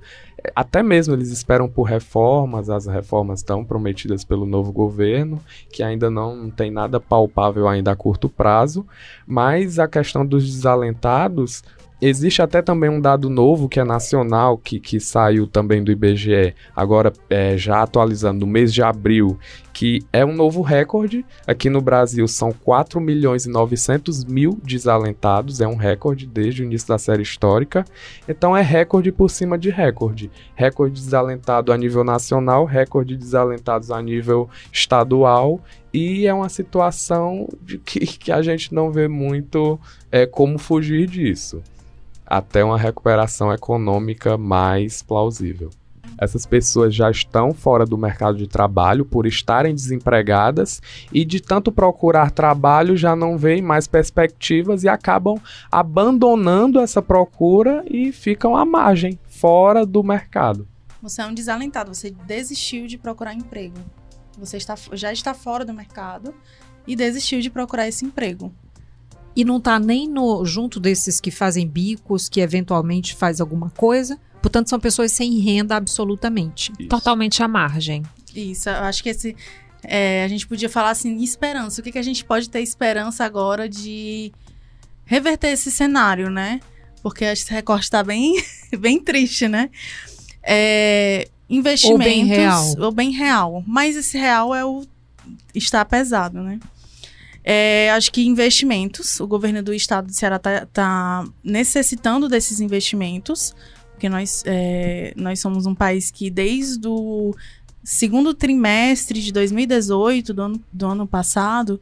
até 0.54 0.82
mesmo 0.82 1.14
eles 1.14 1.30
esperam 1.30 1.68
por 1.68 1.84
reformas, 1.84 2.68
as 2.70 2.86
reformas 2.86 3.40
estão 3.40 3.64
prometidas 3.64 4.24
pelo 4.24 4.46
novo 4.46 4.72
governo, 4.72 5.40
que 5.70 5.82
ainda 5.82 6.10
não 6.10 6.50
tem 6.50 6.70
nada 6.70 7.00
palpável 7.00 7.68
ainda 7.68 7.92
a 7.92 7.96
curto 7.96 8.28
prazo, 8.28 8.86
mas 9.26 9.78
a 9.78 9.88
questão 9.88 10.24
dos 10.24 10.44
desalentados, 10.44 11.62
existe 12.00 12.42
até 12.42 12.60
também 12.60 12.90
um 12.90 13.00
dado 13.00 13.30
novo 13.30 13.68
que 13.68 13.80
é 13.80 13.84
nacional, 13.84 14.58
que, 14.58 14.78
que 14.78 15.00
saiu 15.00 15.46
também 15.46 15.82
do 15.82 15.90
IBGE, 15.90 16.54
agora 16.74 17.12
é, 17.30 17.56
já 17.56 17.82
atualizando 17.82 18.44
no 18.44 18.46
mês 18.46 18.72
de 18.72 18.82
abril, 18.82 19.38
que 19.72 20.02
é 20.12 20.24
um 20.24 20.34
novo 20.34 20.62
recorde. 20.62 21.24
Aqui 21.46 21.70
no 21.70 21.80
Brasil 21.80 22.26
são 22.28 22.52
4 22.52 23.00
milhões 23.00 23.46
e 23.46 23.50
900 23.50 24.24
mil 24.24 24.58
desalentados, 24.62 25.60
é 25.60 25.66
um 25.66 25.76
recorde 25.76 26.26
desde 26.26 26.62
o 26.62 26.64
início 26.64 26.88
da 26.88 26.98
série 26.98 27.22
histórica. 27.22 27.84
Então 28.28 28.56
é 28.56 28.62
recorde 28.62 29.12
por 29.12 29.30
cima 29.30 29.58
de 29.58 29.70
recorde. 29.70 30.30
Recorde 30.54 31.00
desalentado 31.00 31.72
a 31.72 31.76
nível 31.76 32.04
nacional, 32.04 32.64
recorde 32.64 33.16
desalentados 33.16 33.90
a 33.90 34.00
nível 34.00 34.48
estadual. 34.72 35.60
E 35.92 36.26
é 36.26 36.34
uma 36.34 36.48
situação 36.50 37.48
de 37.62 37.78
que, 37.78 38.00
que 38.00 38.30
a 38.30 38.42
gente 38.42 38.74
não 38.74 38.90
vê 38.90 39.08
muito 39.08 39.78
é, 40.12 40.26
como 40.26 40.58
fugir 40.58 41.06
disso. 41.06 41.62
Até 42.26 42.64
uma 42.64 42.78
recuperação 42.78 43.52
econômica 43.52 44.36
mais 44.36 45.02
plausível. 45.02 45.70
Essas 46.18 46.46
pessoas 46.46 46.94
já 46.94 47.10
estão 47.10 47.52
fora 47.52 47.84
do 47.84 47.98
mercado 47.98 48.38
de 48.38 48.46
trabalho 48.46 49.04
por 49.04 49.26
estarem 49.26 49.74
desempregadas 49.74 50.80
e 51.12 51.24
de 51.24 51.40
tanto 51.40 51.70
procurar 51.70 52.30
trabalho 52.30 52.96
já 52.96 53.14
não 53.14 53.36
veem 53.36 53.60
mais 53.60 53.86
perspectivas 53.86 54.82
e 54.82 54.88
acabam 54.88 55.36
abandonando 55.70 56.80
essa 56.80 57.02
procura 57.02 57.84
e 57.86 58.12
ficam 58.12 58.56
à 58.56 58.64
margem, 58.64 59.18
fora 59.26 59.84
do 59.84 60.02
mercado. 60.02 60.66
Você 61.02 61.20
é 61.20 61.26
um 61.26 61.34
desalentado, 61.34 61.94
você 61.94 62.10
desistiu 62.10 62.86
de 62.86 62.96
procurar 62.96 63.34
emprego. 63.34 63.76
Você 64.38 64.56
está, 64.56 64.74
já 64.92 65.12
está 65.12 65.34
fora 65.34 65.64
do 65.64 65.74
mercado 65.74 66.34
e 66.86 66.96
desistiu 66.96 67.40
de 67.40 67.50
procurar 67.50 67.88
esse 67.88 68.04
emprego. 68.04 68.52
E 69.36 69.44
não 69.44 69.58
está 69.58 69.78
nem 69.78 70.08
no 70.08 70.44
junto 70.46 70.80
desses 70.80 71.20
que 71.20 71.30
fazem 71.30 71.68
bicos, 71.68 72.26
que 72.26 72.40
eventualmente 72.40 73.14
faz 73.14 73.40
alguma 73.40 73.68
coisa. 73.68 74.18
Portanto, 74.40 74.70
são 74.70 74.80
pessoas 74.80 75.12
sem 75.12 75.38
renda 75.38 75.76
absolutamente. 75.76 76.72
Isso. 76.78 76.88
Totalmente 76.88 77.42
à 77.42 77.48
margem. 77.48 78.02
Isso, 78.34 78.70
eu 78.70 78.76
acho 78.76 79.02
que 79.02 79.10
esse. 79.10 79.36
é, 79.82 80.24
a 80.24 80.28
gente 80.28 80.46
podia 80.46 80.68
falar 80.68 80.90
assim, 80.90 81.22
esperança. 81.22 81.80
O 81.80 81.84
que, 81.84 81.92
que 81.92 81.98
a 81.98 82.02
gente 82.02 82.24
pode 82.24 82.48
ter 82.48 82.60
esperança 82.60 83.24
agora 83.24 83.68
de 83.68 84.32
reverter 85.04 85.48
esse 85.48 85.70
cenário, 85.70 86.30
né? 86.30 86.60
Porque 87.02 87.24
esse 87.24 87.50
recorte 87.50 87.84
está 87.84 88.02
bem, 88.02 88.34
bem 88.78 89.00
triste, 89.00 89.48
né? 89.48 89.70
É, 90.42 91.28
investimentos. 91.48 91.92
Ou 91.92 91.98
bem 91.98 92.24
real. 92.24 92.64
Ou 92.78 92.92
bem 92.92 93.10
real. 93.10 93.64
Mas 93.66 93.96
esse 93.96 94.16
real 94.16 94.54
é 94.54 94.64
o. 94.64 94.84
está 95.54 95.84
pesado, 95.84 96.42
né? 96.42 96.58
É, 97.48 97.92
acho 97.92 98.10
que 98.10 98.26
investimentos. 98.26 99.20
O 99.20 99.26
governo 99.28 99.62
do 99.62 99.72
estado 99.72 100.08
de 100.08 100.16
Ceará 100.16 100.40
está 100.62 101.24
necessitando 101.44 102.28
desses 102.28 102.60
investimentos. 102.60 103.54
Porque 103.92 104.08
nós, 104.08 104.42
é, 104.44 105.14
nós 105.16 105.38
somos 105.38 105.64
um 105.64 105.74
país 105.74 106.10
que, 106.10 106.28
desde 106.28 106.86
o 106.88 107.34
segundo 107.84 108.34
trimestre 108.34 109.22
de 109.22 109.32
2018, 109.32 110.34
do 110.34 110.42
ano, 110.42 110.64
do 110.72 110.86
ano 110.86 111.06
passado, 111.06 111.80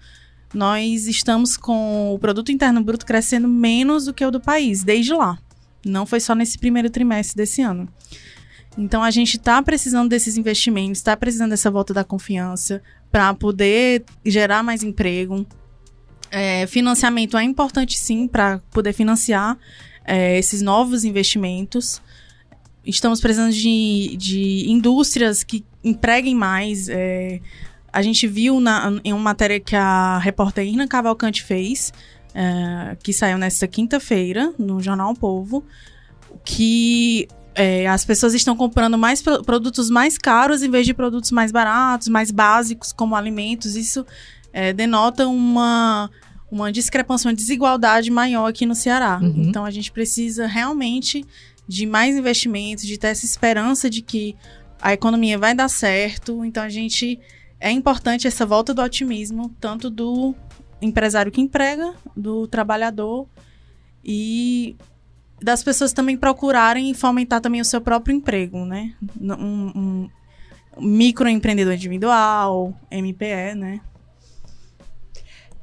nós 0.52 1.06
estamos 1.06 1.56
com 1.56 2.14
o 2.14 2.18
produto 2.18 2.52
interno 2.52 2.84
bruto 2.84 3.06
crescendo 3.06 3.48
menos 3.48 4.04
do 4.04 4.12
que 4.12 4.24
o 4.24 4.30
do 4.30 4.40
país, 4.40 4.84
desde 4.84 5.14
lá. 5.14 5.38
Não 5.84 6.04
foi 6.04 6.20
só 6.20 6.34
nesse 6.34 6.58
primeiro 6.58 6.90
trimestre 6.90 7.36
desse 7.36 7.62
ano. 7.62 7.88
Então 8.76 9.02
a 9.02 9.10
gente 9.10 9.36
está 9.36 9.62
precisando 9.62 10.08
desses 10.08 10.36
investimentos, 10.36 10.98
está 10.98 11.16
precisando 11.16 11.50
dessa 11.50 11.70
volta 11.70 11.94
da 11.94 12.04
confiança 12.04 12.82
para 13.14 13.32
poder 13.32 14.04
gerar 14.26 14.64
mais 14.64 14.82
emprego. 14.82 15.46
É, 16.32 16.66
financiamento 16.66 17.36
é 17.36 17.44
importante 17.44 17.96
sim 17.96 18.26
para 18.26 18.58
poder 18.72 18.92
financiar 18.92 19.56
é, 20.04 20.36
esses 20.36 20.60
novos 20.60 21.04
investimentos. 21.04 22.02
Estamos 22.84 23.20
precisando 23.20 23.52
de, 23.52 24.16
de 24.16 24.68
indústrias 24.68 25.44
que 25.44 25.64
empreguem 25.84 26.34
mais. 26.34 26.88
é, 26.88 27.40
a 27.92 28.02
gente 28.02 28.26
viu 28.26 28.58
na, 28.58 29.00
em 29.04 29.12
uma 29.12 29.22
matéria 29.22 29.60
que 29.60 29.76
a 29.76 30.18
repórter 30.18 30.66
Irna 30.66 30.88
Cavalcante 30.88 31.40
fez, 31.40 31.92
é, 32.34 32.96
que 33.00 33.12
saiu 33.12 33.38
nesta 33.38 33.68
quinta-feira, 33.68 34.52
no 34.58 34.80
Jornal 34.80 35.14
Povo, 35.14 35.64
que 36.44 37.28
é, 37.54 37.86
as 37.86 38.04
pessoas 38.04 38.34
estão 38.34 38.56
comprando 38.56 38.98
mais 38.98 39.22
pro- 39.22 39.42
produtos 39.42 39.88
mais 39.90 40.18
caros 40.18 40.62
em 40.62 40.70
vez 40.70 40.86
de 40.86 40.94
produtos 40.94 41.30
mais 41.30 41.52
baratos, 41.52 42.08
mais 42.08 42.30
básicos, 42.30 42.92
como 42.92 43.14
alimentos. 43.14 43.76
Isso 43.76 44.04
é, 44.52 44.72
denota 44.72 45.26
uma, 45.26 46.10
uma 46.50 46.72
discrepância, 46.72 47.28
uma 47.28 47.34
desigualdade 47.34 48.10
maior 48.10 48.46
aqui 48.46 48.66
no 48.66 48.74
Ceará. 48.74 49.20
Uhum. 49.22 49.44
Então 49.48 49.64
a 49.64 49.70
gente 49.70 49.90
precisa 49.92 50.46
realmente 50.46 51.24
de 51.66 51.86
mais 51.86 52.16
investimentos, 52.16 52.84
de 52.86 52.98
ter 52.98 53.08
essa 53.08 53.24
esperança 53.24 53.88
de 53.88 54.02
que 54.02 54.36
a 54.82 54.92
economia 54.92 55.38
vai 55.38 55.54
dar 55.54 55.68
certo. 55.68 56.44
Então 56.44 56.62
a 56.62 56.68
gente 56.68 57.18
é 57.58 57.70
importante 57.70 58.26
essa 58.26 58.44
volta 58.44 58.74
do 58.74 58.82
otimismo, 58.82 59.50
tanto 59.60 59.88
do 59.88 60.34
empresário 60.82 61.32
que 61.32 61.40
emprega, 61.40 61.94
do 62.14 62.46
trabalhador 62.46 63.26
e 64.04 64.76
das 65.44 65.62
pessoas 65.62 65.92
também 65.92 66.16
procurarem 66.16 66.94
fomentar 66.94 67.38
também 67.38 67.60
o 67.60 67.64
seu 67.66 67.78
próprio 67.78 68.16
emprego, 68.16 68.64
né? 68.64 68.94
Um, 69.20 69.72
um 69.76 70.10
microempreendedor 70.80 71.74
individual, 71.74 72.72
MPE, 72.90 73.54
né? 73.54 73.80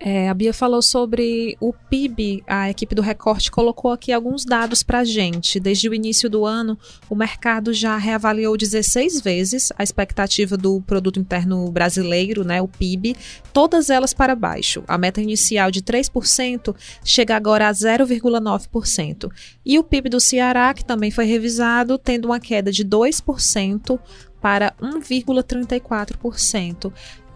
É, 0.04 0.30
a 0.30 0.34
Bia 0.34 0.52
falou 0.52 0.82
sobre 0.82 1.56
o 1.60 1.72
PIB, 1.72 2.44
a 2.48 2.72
equipe 2.72 2.96
do 2.96 3.04
Recorte 3.04 3.52
colocou 3.52 3.92
aqui 3.92 4.12
alguns 4.12 4.44
dados 4.44 4.82
para 4.82 5.02
a 5.02 5.06
gente. 5.06 5.60
Desde 5.60 5.88
o 5.88 5.94
início 5.94 6.28
do 6.28 6.44
ano, 6.44 6.76
o 7.08 7.14
mercado 7.14 7.72
já 7.72 7.96
reavaliou 7.98 8.58
16 8.58 9.22
vezes 9.22 9.72
a 9.78 9.84
expectativa 9.84 10.58
do 10.58 10.82
produto 10.82 11.20
interno 11.20 11.70
brasileiro, 11.70 12.44
né, 12.44 12.60
o 12.60 12.68
PIB, 12.68 13.16
todas 13.54 13.92
elas 13.92 14.12
para 14.12 14.34
baixo. 14.34 14.84
A 14.88 14.98
meta 14.98 15.22
inicial 15.22 15.70
de 15.70 15.84
3% 15.84 16.76
chega 17.06 17.36
agora 17.36 17.70
a 17.70 17.72
0,9%. 17.72 19.32
E 19.64 19.78
o 19.78 19.84
PIB 19.84 20.10
do 20.10 20.20
Ceará, 20.20 20.74
que 20.74 20.84
também 20.84 21.12
foi 21.12 21.26
revisado, 21.26 22.00
tendo 22.00 22.26
uma 22.26 22.40
queda 22.40 22.72
de 22.72 22.84
2% 22.84 24.00
para 24.42 24.74
1,34%. 24.82 26.92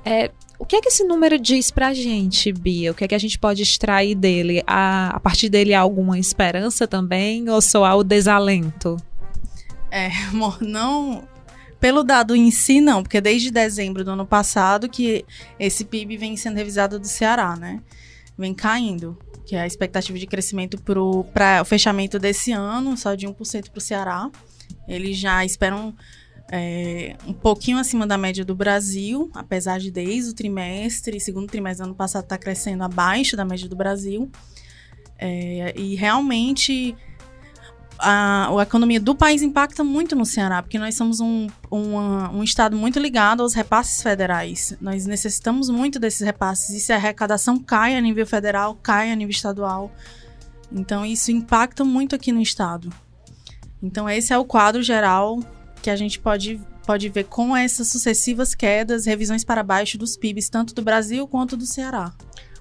É, 0.05 0.29
o 0.59 0.65
que 0.65 0.75
é 0.75 0.81
que 0.81 0.87
esse 0.87 1.03
número 1.03 1.39
diz 1.39 1.71
pra 1.71 1.93
gente, 1.93 2.53
Bia? 2.53 2.91
O 2.91 2.93
que 2.93 3.03
é 3.03 3.07
que 3.07 3.15
a 3.15 3.19
gente 3.19 3.39
pode 3.39 3.63
extrair 3.63 4.13
dele? 4.13 4.63
A, 4.67 5.15
a 5.15 5.19
partir 5.19 5.49
dele 5.49 5.73
há 5.73 5.81
alguma 5.81 6.19
esperança 6.19 6.87
também 6.87 7.49
ou 7.49 7.59
só 7.59 7.83
há 7.83 7.95
o 7.95 8.03
desalento? 8.03 8.97
É, 9.91 10.09
não. 10.61 11.27
Pelo 11.79 12.03
dado 12.03 12.35
em 12.35 12.49
si, 12.51 12.79
não, 12.79 13.03
porque 13.03 13.19
desde 13.19 13.51
dezembro 13.51 14.03
do 14.03 14.11
ano 14.11 14.25
passado 14.25 14.87
que 14.87 15.25
esse 15.59 15.83
PIB 15.83 16.17
vem 16.17 16.37
sendo 16.37 16.55
revisado 16.55 16.99
do 16.99 17.07
Ceará, 17.07 17.55
né? 17.55 17.81
Vem 18.37 18.53
caindo, 18.53 19.17
que 19.45 19.55
é 19.55 19.61
a 19.61 19.67
expectativa 19.67 20.17
de 20.17 20.25
crescimento 20.25 20.81
para 20.81 21.61
o 21.61 21.65
fechamento 21.65 22.17
desse 22.17 22.51
ano, 22.51 22.95
só 22.95 23.13
de 23.13 23.27
1% 23.27 23.69
para 23.69 23.77
o 23.77 23.81
Ceará. 23.81 24.31
Eles 24.87 25.17
já 25.17 25.43
esperam 25.43 25.93
é, 26.51 27.15
um 27.25 27.33
pouquinho 27.33 27.79
acima 27.79 28.05
da 28.05 28.17
média 28.17 28.45
do 28.45 28.55
Brasil, 28.55 29.31
apesar 29.33 29.79
de 29.79 29.89
desde 29.89 30.31
o 30.31 30.33
trimestre, 30.33 31.19
segundo 31.19 31.47
trimestre 31.47 31.83
do 31.83 31.87
ano 31.87 31.95
passado, 31.95 32.23
estar 32.23 32.37
tá 32.37 32.41
crescendo 32.41 32.83
abaixo 32.83 33.35
da 33.35 33.43
média 33.43 33.67
do 33.67 33.75
Brasil. 33.75 34.29
É, 35.17 35.73
e 35.75 35.95
realmente 35.95 36.95
a, 37.97 38.49
a, 38.55 38.61
economia 38.61 38.99
do 38.99 39.15
país 39.15 39.41
impacta 39.41 39.83
muito 39.83 40.15
no 40.15 40.25
Ceará, 40.25 40.61
porque 40.61 40.77
nós 40.77 40.95
somos 40.95 41.19
um, 41.19 41.47
um 41.71 42.43
estado 42.43 42.75
muito 42.75 42.99
ligado 42.99 43.41
aos 43.41 43.53
repasses 43.53 44.03
federais. 44.03 44.77
Nós 44.79 45.05
necessitamos 45.05 45.69
muito 45.69 45.99
desses 45.99 46.21
repasses. 46.21 46.69
E 46.75 46.79
se 46.79 46.93
a 46.93 46.97
arrecadação 46.97 47.57
cai 47.57 47.95
a 47.95 48.01
nível 48.01 48.27
federal, 48.27 48.75
cai 48.75 49.11
a 49.11 49.15
nível 49.15 49.31
estadual. 49.31 49.91
Então, 50.71 51.05
isso 51.05 51.31
impacta 51.31 51.83
muito 51.83 52.15
aqui 52.15 52.31
no 52.31 52.41
estado. 52.41 52.91
Então, 53.81 54.09
esse 54.09 54.33
é 54.33 54.37
o 54.37 54.45
quadro 54.45 54.83
geral 54.83 55.39
que 55.85 55.89
a 55.91 55.95
gente 55.95 56.17
pode, 56.17 56.59
pode 56.83 57.09
ver 57.09 57.25
com 57.25 57.55
essas 57.55 57.89
sucessivas 57.89 58.55
quedas, 58.55 59.05
revisões 59.05 59.43
para 59.43 59.61
baixo 59.61 59.99
dos 59.99 60.17
PIBs, 60.17 60.49
tanto 60.49 60.73
do 60.73 60.81
Brasil 60.81 61.27
quanto 61.27 61.55
do 61.55 61.63
Ceará. 61.63 62.11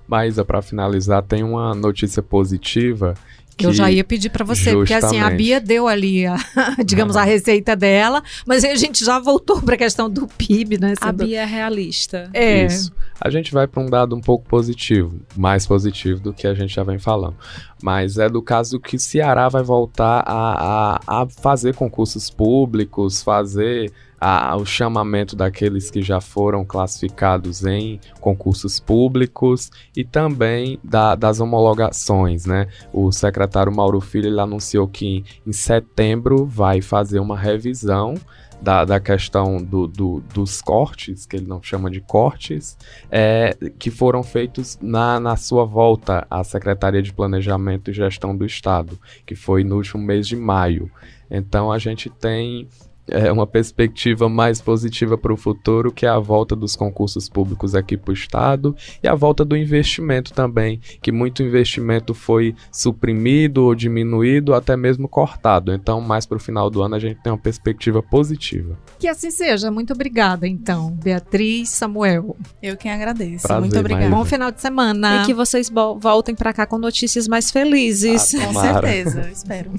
Maísa, 0.07 0.45
para 0.45 0.61
finalizar, 0.61 1.23
tem 1.23 1.43
uma 1.43 1.75
notícia 1.75 2.23
positiva 2.23 3.15
eu 3.61 3.73
já 3.73 3.91
ia 3.91 4.03
pedir 4.03 4.31
para 4.31 4.45
você, 4.45 4.71
justamente. 4.73 4.79
porque 4.79 4.95
assim, 4.95 5.21
a 5.21 5.31
Bia 5.31 5.61
deu 5.61 5.87
ali, 5.87 6.27
a, 6.27 6.37
digamos, 6.85 7.17
a 7.17 7.23
receita 7.23 7.77
dela, 7.77 8.23
mas 8.47 8.65
aí 8.65 8.73
a 8.73 8.77
gente 8.77 9.05
já 9.05 9.19
voltou 9.19 9.61
para 9.63 9.75
a 9.75 9.79
questão 9.79 10.09
do 10.09 10.27
PIB, 10.27 10.79
né? 10.79 10.95
A 11.01 11.13
Bia 11.13 11.43
é 11.43 11.45
realista. 11.45 12.31
É. 12.33 12.67
Isso. 12.67 12.93
A 13.21 13.31
gente 13.31 13.53
vai 13.53 13.67
para 13.67 13.83
um 13.83 13.87
dado 13.87 14.17
um 14.17 14.21
pouco 14.21 14.47
positivo, 14.47 15.21
mais 15.37 15.67
positivo 15.67 16.21
do 16.21 16.33
que 16.33 16.47
a 16.47 16.55
gente 16.55 16.75
já 16.75 16.83
vem 16.83 16.99
falando. 16.99 17.37
Mas 17.83 18.19
é 18.19 18.29
do 18.29 18.43
caso 18.43 18.81
que 18.81 18.99
Ceará 18.99 19.49
vai 19.49 19.63
voltar 19.63 20.25
a, 20.27 20.99
a, 21.07 21.23
a 21.23 21.27
fazer 21.27 21.75
concursos 21.75 22.31
públicos, 22.31 23.23
fazer 23.23 23.93
a, 24.27 24.57
o 24.57 24.65
chamamento 24.65 25.37
daqueles 25.37 25.91
que 25.91 26.01
já 26.01 26.19
foram 26.19 26.65
classificados 26.65 27.67
em 27.67 28.01
concursos 28.23 28.81
públicos 28.81 29.71
e 29.95 30.03
também 30.03 30.79
da, 30.83 31.15
das 31.15 31.41
homologações, 31.41 32.47
né? 32.47 32.67
O 32.91 33.13
secretário 33.13 33.71
Mauro 33.71 34.01
Filho 34.01 34.29
ele 34.29 34.41
anunciou 34.41 34.89
que 34.89 35.23
em 35.47 35.53
setembro 35.53 36.47
vai 36.47 36.81
fazer 36.81 37.19
uma 37.19 37.37
revisão 37.37 38.15
da, 38.63 38.87
da 38.87 38.99
questão 38.99 39.63
do, 39.63 39.87
do, 39.87 40.21
dos 40.33 40.63
cortes, 40.63 41.27
que 41.27 41.37
ele 41.37 41.47
não 41.47 41.63
chama 41.63 41.91
de 41.91 42.01
cortes, 42.01 42.79
é, 43.11 43.55
que 43.79 43.91
foram 43.91 44.23
feitos 44.23 44.79
na, 44.81 45.21
na 45.21 45.37
sua 45.37 45.67
volta 45.67 46.27
à 46.31 46.43
Secretaria 46.43 47.03
de 47.03 47.13
Planejamento 47.13 47.91
e 47.91 47.93
Gestão 47.93 48.35
do 48.35 48.47
Estado, 48.47 48.99
que 49.27 49.35
foi 49.35 49.65
no 49.65 49.77
último 49.77 50.03
mês 50.03 50.27
de 50.27 50.35
maio. 50.35 50.91
Então 51.31 51.71
a 51.71 51.79
gente 51.79 52.09
tem 52.09 52.67
é, 53.09 53.31
uma 53.31 53.47
perspectiva 53.47 54.29
mais 54.29 54.61
positiva 54.61 55.17
para 55.17 55.33
o 55.33 55.37
futuro, 55.37 55.93
que 55.93 56.07
é 56.07 56.09
a 56.09 56.19
volta 56.19 56.57
dos 56.57 56.75
concursos 56.75 57.29
públicos 57.29 57.75
aqui 57.75 57.97
para 57.97 58.11
o 58.11 58.15
Estado 58.15 58.75
e 59.03 59.09
a 59.09 59.15
volta 59.15 59.45
do 59.45 59.57
investimento 59.57 60.33
também, 60.33 60.81
que 61.03 61.13
muito 61.13 61.43
investimento 61.43 62.15
foi 62.15 62.55
suprimido 62.73 63.65
ou 63.65 63.75
diminuído, 63.75 64.55
até 64.55 64.77
mesmo 64.77 65.09
cortado. 65.09 65.73
Então, 65.73 66.01
mais 66.01 66.27
para 66.27 66.37
o 66.37 66.41
final 66.41 66.71
do 66.71 66.83
ano, 66.83 66.95
a 66.95 66.99
gente 66.99 67.21
tem 67.23 67.33
uma 67.33 67.39
perspectiva 67.39 68.03
positiva. 68.03 68.79
Que 68.99 69.09
assim 69.09 69.31
seja. 69.31 69.71
Muito 69.71 69.93
obrigada, 69.93 70.47
então, 70.47 70.91
Beatriz, 70.91 71.71
Samuel. 71.71 72.37
Eu 72.63 72.77
quem 72.77 72.91
agradeço. 72.91 73.47
Prazer, 73.47 73.61
muito 73.61 73.79
obrigada. 73.79 74.09
Bom 74.09 74.25
final 74.25 74.51
de 74.51 74.61
semana. 74.61 75.23
E 75.23 75.27
que 75.27 75.35
vocês 75.35 75.71
voltem 75.99 76.35
para 76.35 76.53
cá 76.53 76.67
com 76.67 76.79
notícias 76.79 77.29
mais 77.29 77.51
felizes. 77.51 78.35
Ah, 78.35 78.47
com 78.47 78.61
certeza, 78.61 79.31
espero. 79.31 79.71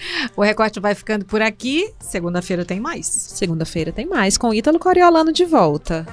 O 0.36 0.42
recorte 0.42 0.80
vai 0.80 0.94
ficando 0.94 1.24
por 1.24 1.42
aqui. 1.42 1.92
Segunda-feira 1.98 2.64
tem 2.64 2.80
mais. 2.80 3.06
Segunda-feira 3.06 3.92
tem 3.92 4.06
mais, 4.06 4.36
com 4.36 4.54
Ítalo 4.54 4.78
Coriolano 4.78 5.32
de 5.32 5.44
volta. 5.44 6.06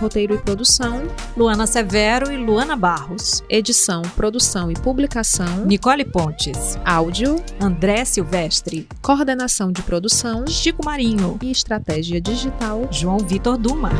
Roteiro 0.00 0.34
e 0.34 0.38
produção: 0.38 1.02
Luana 1.36 1.66
Severo 1.66 2.32
e 2.32 2.36
Luana 2.36 2.74
Barros. 2.74 3.44
Edição, 3.50 4.00
produção 4.16 4.70
e 4.70 4.74
publicação: 4.74 5.66
Nicole 5.66 6.06
Pontes. 6.06 6.78
Áudio: 6.86 7.36
André 7.60 8.06
Silvestre. 8.06 8.88
Coordenação 9.02 9.70
de 9.70 9.82
produção: 9.82 10.46
Chico 10.46 10.82
Marinho. 10.82 11.38
E 11.42 11.50
estratégia 11.50 12.18
digital: 12.18 12.88
João 12.90 13.18
Vitor 13.18 13.58
Duma. 13.58 13.90